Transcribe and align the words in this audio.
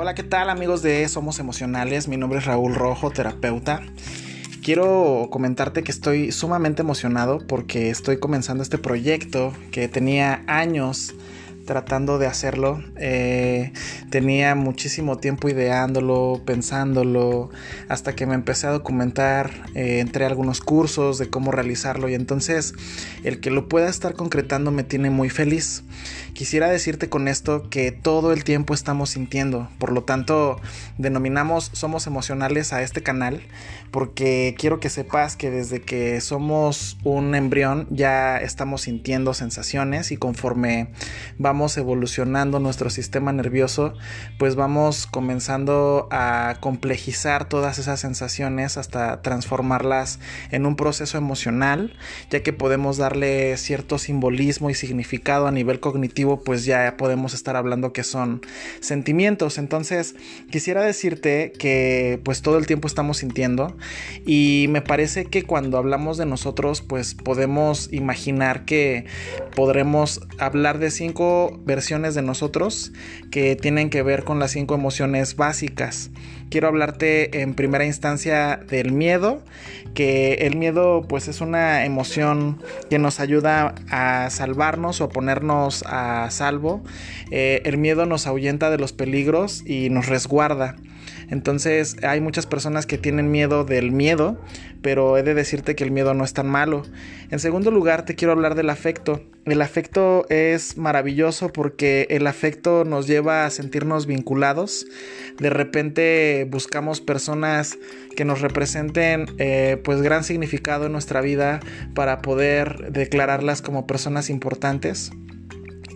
Hola, 0.00 0.14
¿qué 0.14 0.22
tal 0.22 0.48
amigos 0.48 0.80
de 0.80 1.08
Somos 1.08 1.40
Emocionales? 1.40 2.06
Mi 2.06 2.16
nombre 2.16 2.38
es 2.38 2.44
Raúl 2.44 2.76
Rojo, 2.76 3.10
terapeuta. 3.10 3.82
Quiero 4.62 5.26
comentarte 5.28 5.82
que 5.82 5.90
estoy 5.90 6.30
sumamente 6.30 6.82
emocionado 6.82 7.44
porque 7.48 7.90
estoy 7.90 8.20
comenzando 8.20 8.62
este 8.62 8.78
proyecto 8.78 9.52
que 9.72 9.88
tenía 9.88 10.44
años 10.46 11.14
tratando 11.68 12.18
de 12.18 12.26
hacerlo. 12.26 12.82
Eh, 12.96 13.74
tenía 14.08 14.54
muchísimo 14.54 15.18
tiempo 15.18 15.50
ideándolo, 15.50 16.40
pensándolo, 16.46 17.50
hasta 17.90 18.16
que 18.16 18.24
me 18.24 18.34
empecé 18.34 18.66
a 18.66 18.70
documentar, 18.70 19.50
eh, 19.74 20.00
entré 20.00 20.24
algunos 20.24 20.62
cursos 20.62 21.18
de 21.18 21.28
cómo 21.28 21.52
realizarlo 21.52 22.08
y 22.08 22.14
entonces 22.14 22.72
el 23.22 23.40
que 23.40 23.50
lo 23.50 23.68
pueda 23.68 23.90
estar 23.90 24.14
concretando 24.14 24.70
me 24.70 24.82
tiene 24.82 25.10
muy 25.10 25.28
feliz. 25.28 25.84
Quisiera 26.32 26.70
decirte 26.70 27.10
con 27.10 27.28
esto 27.28 27.68
que 27.68 27.92
todo 27.92 28.32
el 28.32 28.44
tiempo 28.44 28.72
estamos 28.72 29.10
sintiendo, 29.10 29.68
por 29.78 29.92
lo 29.92 30.04
tanto 30.04 30.58
denominamos 30.96 31.70
Somos 31.74 32.06
Emocionales 32.06 32.72
a 32.72 32.80
este 32.82 33.02
canal 33.02 33.42
porque 33.90 34.54
quiero 34.58 34.80
que 34.80 34.90
sepas 34.90 35.36
que 35.36 35.50
desde 35.50 35.80
que 35.80 36.20
somos 36.20 36.96
un 37.04 37.34
embrión 37.34 37.86
ya 37.90 38.38
estamos 38.38 38.82
sintiendo 38.82 39.34
sensaciones 39.34 40.12
y 40.12 40.16
conforme 40.16 40.88
vamos 41.38 41.57
evolucionando 41.66 42.60
nuestro 42.60 42.88
sistema 42.88 43.32
nervioso 43.32 43.94
pues 44.38 44.54
vamos 44.54 45.06
comenzando 45.06 46.06
a 46.10 46.56
complejizar 46.60 47.48
todas 47.48 47.78
esas 47.78 48.00
sensaciones 48.00 48.76
hasta 48.76 49.22
transformarlas 49.22 50.20
en 50.50 50.66
un 50.66 50.76
proceso 50.76 51.18
emocional 51.18 51.96
ya 52.30 52.42
que 52.42 52.52
podemos 52.52 52.96
darle 52.96 53.56
cierto 53.56 53.98
simbolismo 53.98 54.70
y 54.70 54.74
significado 54.74 55.46
a 55.46 55.50
nivel 55.50 55.80
cognitivo 55.80 56.40
pues 56.42 56.64
ya 56.64 56.96
podemos 56.96 57.34
estar 57.34 57.56
hablando 57.56 57.92
que 57.92 58.04
son 58.04 58.40
sentimientos. 58.80 59.58
Entonces, 59.58 60.14
quisiera 60.50 60.82
decirte 60.82 61.52
que 61.58 62.20
pues 62.24 62.42
todo 62.42 62.58
el 62.58 62.66
tiempo 62.66 62.86
estamos 62.86 63.18
sintiendo 63.18 63.76
y 64.26 64.66
me 64.68 64.82
parece 64.82 65.26
que 65.26 65.42
cuando 65.42 65.78
hablamos 65.78 66.18
de 66.18 66.26
nosotros, 66.26 66.82
pues 66.82 67.14
podemos 67.14 67.92
imaginar 67.92 68.64
que 68.64 69.06
podremos 69.54 70.20
hablar 70.38 70.78
de 70.78 70.90
cinco 70.90 71.47
versiones 71.64 72.14
de 72.14 72.22
nosotros 72.22 72.92
que 73.30 73.56
tienen 73.56 73.90
que 73.90 74.02
ver 74.02 74.24
con 74.24 74.38
las 74.38 74.52
cinco 74.52 74.74
emociones 74.74 75.36
básicas. 75.36 76.10
Quiero 76.50 76.68
hablarte 76.68 77.42
en 77.42 77.54
primera 77.54 77.84
instancia 77.84 78.60
del 78.68 78.92
miedo, 78.92 79.42
que 79.94 80.34
el 80.34 80.56
miedo 80.56 81.04
pues 81.08 81.28
es 81.28 81.40
una 81.40 81.84
emoción 81.84 82.62
que 82.88 82.98
nos 82.98 83.20
ayuda 83.20 83.74
a 83.90 84.30
salvarnos 84.30 85.00
o 85.00 85.04
a 85.04 85.08
ponernos 85.10 85.84
a 85.86 86.30
salvo. 86.30 86.82
Eh, 87.30 87.60
el 87.64 87.76
miedo 87.76 88.06
nos 88.06 88.26
ahuyenta 88.26 88.70
de 88.70 88.78
los 88.78 88.92
peligros 88.92 89.62
y 89.66 89.90
nos 89.90 90.06
resguarda. 90.06 90.76
Entonces 91.30 91.96
hay 92.02 92.20
muchas 92.20 92.46
personas 92.46 92.86
que 92.86 92.98
tienen 92.98 93.30
miedo 93.30 93.64
del 93.64 93.92
miedo, 93.92 94.40
pero 94.82 95.18
he 95.18 95.22
de 95.22 95.34
decirte 95.34 95.76
que 95.76 95.84
el 95.84 95.90
miedo 95.90 96.14
no 96.14 96.24
es 96.24 96.32
tan 96.32 96.48
malo. 96.48 96.82
En 97.30 97.38
segundo 97.38 97.70
lugar, 97.70 98.04
te 98.04 98.14
quiero 98.14 98.32
hablar 98.32 98.54
del 98.54 98.70
afecto. 98.70 99.22
El 99.44 99.62
afecto 99.62 100.26
es 100.28 100.76
maravilloso 100.76 101.50
porque 101.52 102.06
el 102.10 102.26
afecto 102.26 102.84
nos 102.84 103.06
lleva 103.06 103.46
a 103.46 103.50
sentirnos 103.50 104.06
vinculados. 104.06 104.86
De 105.38 105.50
repente 105.50 106.46
buscamos 106.50 107.00
personas 107.00 107.78
que 108.16 108.24
nos 108.24 108.40
representen 108.40 109.26
eh, 109.38 109.80
pues 109.84 110.02
gran 110.02 110.24
significado 110.24 110.86
en 110.86 110.92
nuestra 110.92 111.20
vida 111.20 111.60
para 111.94 112.20
poder 112.20 112.92
declararlas 112.92 113.62
como 113.62 113.86
personas 113.86 114.30
importantes. 114.30 115.12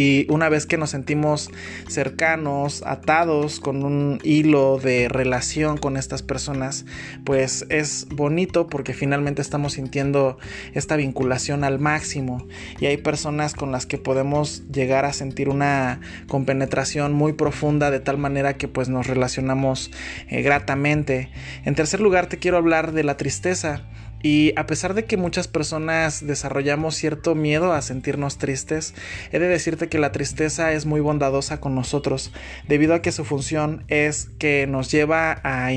Y 0.00 0.24
una 0.30 0.48
vez 0.48 0.64
que 0.64 0.78
nos 0.78 0.88
sentimos 0.88 1.50
cercanos, 1.86 2.82
atados 2.86 3.60
con 3.60 3.84
un 3.84 4.18
hilo 4.22 4.78
de 4.78 5.10
relación 5.10 5.76
con 5.76 5.98
estas 5.98 6.22
personas, 6.22 6.86
pues 7.22 7.66
es 7.68 8.06
bonito 8.08 8.66
porque 8.66 8.94
finalmente 8.94 9.42
estamos 9.42 9.74
sintiendo 9.74 10.38
esta 10.72 10.96
vinculación 10.96 11.64
al 11.64 11.78
máximo. 11.80 12.46
Y 12.80 12.86
hay 12.86 12.96
personas 12.96 13.52
con 13.52 13.72
las 13.72 13.84
que 13.84 13.98
podemos 13.98 14.62
llegar 14.72 15.04
a 15.04 15.12
sentir 15.12 15.50
una 15.50 16.00
compenetración 16.28 17.12
muy 17.12 17.34
profunda 17.34 17.90
de 17.90 18.00
tal 18.00 18.16
manera 18.16 18.54
que 18.54 18.68
pues 18.68 18.88
nos 18.88 19.06
relacionamos 19.06 19.90
eh, 20.28 20.40
gratamente. 20.40 21.30
En 21.66 21.74
tercer 21.74 22.00
lugar 22.00 22.26
te 22.26 22.38
quiero 22.38 22.56
hablar 22.56 22.92
de 22.92 23.04
la 23.04 23.18
tristeza. 23.18 23.82
Y 24.22 24.52
a 24.56 24.66
pesar 24.66 24.94
de 24.94 25.04
que 25.04 25.16
muchas 25.16 25.48
personas 25.48 26.26
desarrollamos 26.26 26.94
cierto 26.94 27.34
miedo 27.34 27.72
a 27.72 27.82
sentirnos 27.82 28.38
tristes, 28.38 28.94
he 29.32 29.38
de 29.38 29.48
decirte 29.48 29.88
que 29.88 29.98
la 29.98 30.12
tristeza 30.12 30.72
es 30.72 30.86
muy 30.86 31.00
bondadosa 31.00 31.60
con 31.60 31.74
nosotros, 31.74 32.32
debido 32.68 32.94
a 32.94 33.02
que 33.02 33.12
su 33.12 33.24
función 33.24 33.84
es 33.88 34.28
que 34.38 34.66
nos 34.66 34.90
lleva 34.90 35.40
a, 35.42 35.66
a 35.66 35.72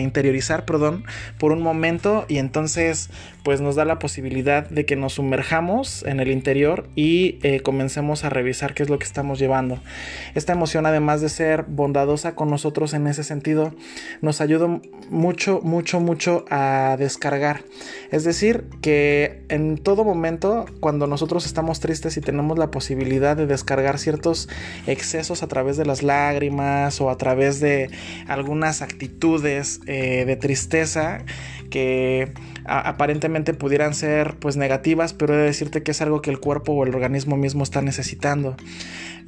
interiorizar 0.00 0.64
perdón, 0.64 1.04
por 1.38 1.52
un 1.52 1.62
momento 1.62 2.24
y 2.28 2.38
entonces 2.38 3.10
pues 3.42 3.60
nos 3.60 3.76
da 3.76 3.84
la 3.84 3.98
posibilidad 3.98 4.68
de 4.68 4.84
que 4.84 4.96
nos 4.96 5.14
sumerjamos 5.14 6.02
en 6.04 6.20
el 6.20 6.28
interior 6.28 6.88
y 6.94 7.38
eh, 7.42 7.60
comencemos 7.60 8.24
a 8.24 8.30
revisar 8.30 8.74
qué 8.74 8.82
es 8.82 8.90
lo 8.90 8.98
que 8.98 9.06
estamos 9.06 9.38
llevando. 9.38 9.80
Esta 10.34 10.52
emoción 10.52 10.84
además 10.84 11.20
de 11.20 11.28
ser 11.28 11.64
bondadosa 11.66 12.34
con 12.34 12.50
nosotros 12.50 12.92
en 12.92 13.06
ese 13.06 13.24
sentido, 13.24 13.74
nos 14.20 14.40
ayuda 14.40 14.80
mucho, 15.08 15.60
mucho, 15.62 16.00
mucho 16.00 16.44
a 16.50 16.96
descargar 16.98 17.57
es 18.10 18.24
decir, 18.24 18.64
que 18.80 19.42
en 19.48 19.76
todo 19.76 20.04
momento, 20.04 20.66
cuando 20.80 21.06
nosotros 21.06 21.46
estamos 21.46 21.80
tristes 21.80 22.16
y 22.16 22.20
tenemos 22.20 22.58
la 22.58 22.70
posibilidad 22.70 23.36
de 23.36 23.46
descargar 23.46 23.98
ciertos 23.98 24.48
excesos 24.86 25.42
a 25.42 25.46
través 25.46 25.76
de 25.76 25.84
las 25.84 26.02
lágrimas 26.02 27.00
o 27.00 27.10
a 27.10 27.18
través 27.18 27.60
de 27.60 27.90
algunas 28.26 28.82
actitudes 28.82 29.80
eh, 29.86 30.24
de 30.24 30.36
tristeza 30.36 31.24
que 31.70 32.32
aparentemente 32.68 33.54
pudieran 33.54 33.94
ser 33.94 34.36
pues 34.36 34.56
negativas, 34.56 35.12
pero 35.12 35.34
he 35.34 35.38
de 35.38 35.44
decirte 35.44 35.82
que 35.82 35.92
es 35.92 36.00
algo 36.02 36.22
que 36.22 36.30
el 36.30 36.38
cuerpo 36.38 36.72
o 36.72 36.84
el 36.84 36.94
organismo 36.94 37.36
mismo 37.36 37.62
está 37.62 37.82
necesitando. 37.82 38.56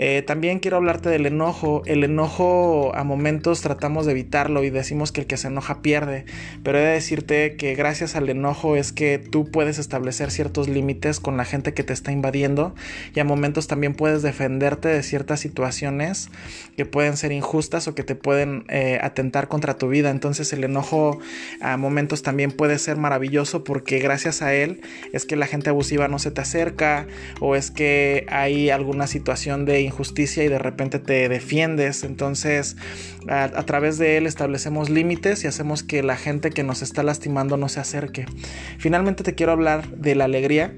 Eh, 0.03 0.23
también 0.23 0.61
quiero 0.61 0.79
hablarte 0.79 1.11
del 1.11 1.27
enojo. 1.27 1.83
El 1.85 2.05
enojo 2.05 2.93
a 2.95 3.05
momentos 3.05 3.61
tratamos 3.61 4.07
de 4.07 4.13
evitarlo 4.13 4.65
y 4.65 4.71
decimos 4.71 5.13
que 5.13 5.21
el 5.21 5.27
que 5.27 5.37
se 5.37 5.49
enoja 5.49 5.83
pierde, 5.83 6.25
pero 6.63 6.79
he 6.79 6.83
de 6.83 6.93
decirte 6.93 7.57
que 7.57 7.75
gracias 7.75 8.17
al 8.17 8.31
enojo 8.31 8.77
es 8.77 8.93
que 8.93 9.19
tú 9.19 9.51
puedes 9.51 9.79
establecer 9.79 10.31
ciertos 10.31 10.69
límites 10.69 11.21
con 11.21 11.37
la 11.37 11.45
gente 11.45 11.75
que 11.75 11.83
te 11.83 11.93
está 11.93 12.13
invadiendo 12.13 12.75
y 13.15 13.21
a 13.21 13.25
momentos 13.25 13.67
también 13.67 13.93
puedes 13.95 14.23
defenderte 14.23 14.89
de 14.89 15.03
ciertas 15.03 15.41
situaciones 15.41 16.31
que 16.79 16.87
pueden 16.87 17.17
ser 17.19 17.33
injustas 17.33 17.87
o 17.87 17.95
que 17.95 18.03
te 18.03 18.15
pueden 18.15 18.65
eh, 18.69 18.99
atentar 19.03 19.49
contra 19.49 19.77
tu 19.77 19.89
vida. 19.89 20.11
Entonces 20.11 20.53
el 20.55 20.65
enojo 20.65 21.19
a 21.61 21.77
momentos 21.77 22.23
también 22.23 22.53
puede 22.53 22.79
ser 22.79 22.97
maravilloso 22.97 23.30
porque 23.65 23.99
gracias 23.99 24.43
a 24.43 24.55
él 24.55 24.81
es 25.13 25.25
que 25.25 25.37
la 25.37 25.47
gente 25.47 25.71
abusiva 25.71 26.09
no 26.09 26.19
se 26.19 26.31
te 26.31 26.41
acerca 26.41 27.07
o 27.41 27.57
es 27.57 27.71
que 27.71 28.27
hay 28.29 28.71
alguna 28.71 29.07
situación 29.07 29.65
de 29.65 29.81
injusticia 29.81 30.45
y 30.45 30.49
de 30.49 30.59
repente 30.59 30.99
te 30.99 31.29
defiendes. 31.29 32.05
Entonces, 32.05 32.77
a, 33.29 33.49
través 33.65 33.99
de 33.99 34.17
él 34.17 34.27
establecemos 34.27 34.91
límites 34.91 35.45
y 35.45 35.47
hacemos 35.47 35.83
que 35.83 36.03
la 36.03 36.17
gente 36.17 36.51
que 36.51 36.63
nos 36.63 36.83
está 36.83 37.03
lastimando 37.03 37.57
no 37.57 37.69
se 37.69 37.81
acerque. 37.81 38.27
Finalmente 38.79 39.23
te 39.23 39.35
quiero 39.35 39.53
hablar 39.53 39.89
de 39.89 40.15
la 40.15 40.25
alegría 40.25 40.75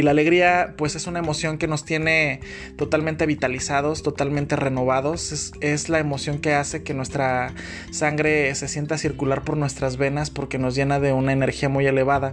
y 0.00 0.02
la 0.02 0.12
alegría 0.12 0.72
pues 0.78 0.96
es 0.96 1.06
una 1.06 1.18
emoción 1.18 1.58
que 1.58 1.66
nos 1.66 1.84
tiene 1.84 2.40
totalmente 2.76 3.26
vitalizados, 3.26 4.02
totalmente 4.02 4.56
renovados. 4.56 5.52
Es, 5.60 5.90
la 5.90 5.98
emoción 5.98 6.38
que 6.38 6.54
hace 6.54 6.82
que 6.82 6.94
nuestra 6.94 7.52
sangre 7.90 8.54
se 8.54 8.66
sienta 8.66 8.96
circular 8.96 9.42
por 9.42 9.58
nuestras 9.58 9.98
venas 9.98 10.30
porque 10.30 10.56
nos 10.56 10.74
llena 10.74 11.00
de 11.00 11.12
una 11.12 11.32
energía 11.32 11.68
muy 11.68 11.86
elevada. 11.86 12.32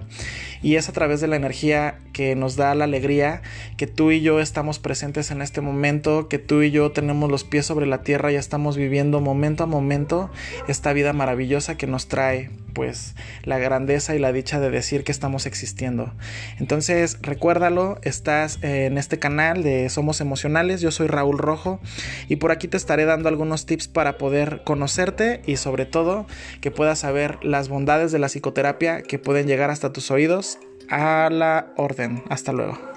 Y 0.61 0.75
es 0.75 0.87
a 0.87 0.93
través 0.93 1.19
de 1.19 1.27
la 1.27 1.35
energía 1.35 1.99
que 2.13 2.37
nos 2.37 2.55
da 2.55 2.73
la 2.73 2.85
alegría 2.85 3.41
que 3.75 3.85
tú 3.85 4.11
y 4.11 4.21
yo 4.21 4.39
estamos 4.39 4.79
presentes 4.79 5.29
en 5.31 5.41
este 5.41 5.59
momento, 5.59 6.29
que 6.29 6.39
tú 6.39 6.61
y 6.61 6.71
yo 6.71 6.91
tenemos 6.93 7.29
los 7.29 7.43
pies 7.43 7.65
sobre 7.65 7.85
la 7.85 8.01
tierra 8.01 8.31
y 8.31 8.35
estamos 8.35 8.77
viviendo 8.77 9.19
momento 9.19 9.65
a 9.65 9.67
momento 9.67 10.29
esta 10.69 10.93
vida 10.93 11.11
maravillosa 11.11 11.75
que 11.75 11.85
nos 11.85 12.07
trae 12.07 12.49
pues 12.77 13.15
la 13.41 13.57
grandeza 13.57 14.15
y 14.15 14.19
la 14.19 14.31
dicha 14.31 14.59
de 14.59 14.69
decir 14.69 15.03
que 15.03 15.11
estamos 15.11 15.47
existiendo. 15.47 16.13
Entonces, 16.59 17.17
recuérdalo, 17.23 17.97
estás 18.03 18.59
en 18.61 18.99
este 18.99 19.17
canal 19.17 19.63
de 19.63 19.89
Somos 19.89 20.21
Emocionales, 20.21 20.79
yo 20.79 20.91
soy 20.91 21.07
Raúl 21.07 21.39
Rojo 21.39 21.79
y 22.27 22.35
por 22.35 22.51
aquí 22.51 22.67
te 22.67 22.77
estaré 22.77 23.05
dando 23.05 23.29
algunos 23.29 23.65
tips 23.65 23.87
para 23.87 24.19
poder 24.19 24.61
conocerte 24.63 25.41
y 25.47 25.57
sobre 25.57 25.87
todo 25.87 26.27
que 26.61 26.69
puedas 26.69 26.99
saber 26.99 27.39
las 27.41 27.67
bondades 27.67 28.11
de 28.11 28.19
la 28.19 28.27
psicoterapia 28.27 29.01
que 29.01 29.17
pueden 29.17 29.47
llegar 29.47 29.71
hasta 29.71 29.91
tus 29.91 30.11
oídos 30.11 30.59
a 30.87 31.29
la 31.31 31.73
orden. 31.77 32.23
Hasta 32.29 32.53
luego. 32.53 32.96